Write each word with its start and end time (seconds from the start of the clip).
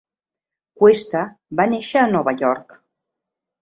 Cuesta 0.79 1.23
va 1.61 1.69
néixer 1.77 2.05
a 2.07 2.09
Nova 2.19 2.37
York. 2.45 2.79